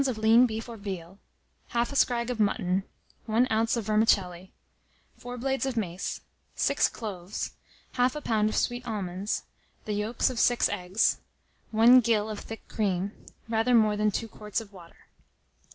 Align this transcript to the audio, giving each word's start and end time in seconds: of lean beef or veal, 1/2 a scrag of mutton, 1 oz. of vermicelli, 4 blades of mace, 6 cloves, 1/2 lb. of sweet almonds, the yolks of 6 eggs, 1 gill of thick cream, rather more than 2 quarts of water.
of 0.07 0.17
lean 0.17 0.47
beef 0.47 0.67
or 0.67 0.77
veal, 0.77 1.19
1/2 1.73 1.91
a 1.91 1.95
scrag 1.95 2.29
of 2.31 2.39
mutton, 2.39 2.83
1 3.27 3.45
oz. 3.51 3.77
of 3.77 3.85
vermicelli, 3.85 4.51
4 5.17 5.37
blades 5.37 5.67
of 5.67 5.77
mace, 5.77 6.21
6 6.55 6.89
cloves, 6.89 7.51
1/2 7.93 8.23
lb. 8.23 8.49
of 8.49 8.55
sweet 8.55 8.83
almonds, 8.87 9.43
the 9.85 9.93
yolks 9.93 10.31
of 10.31 10.39
6 10.39 10.67
eggs, 10.69 11.19
1 11.69 11.99
gill 11.99 12.31
of 12.31 12.39
thick 12.39 12.67
cream, 12.67 13.11
rather 13.47 13.75
more 13.75 13.95
than 13.95 14.09
2 14.09 14.27
quarts 14.27 14.59
of 14.59 14.73
water. 14.73 15.05